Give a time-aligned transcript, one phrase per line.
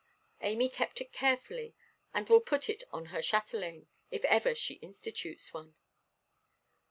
[0.41, 1.75] Amy kept it carefully,
[2.11, 5.75] and will put it on her chatelaine, if ever she institutes one.